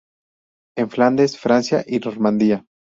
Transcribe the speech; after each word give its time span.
En 0.77 0.89
Flandes, 0.89 1.37
Francia 1.37 1.83
y 1.85 1.99
Normandía. 1.99 2.65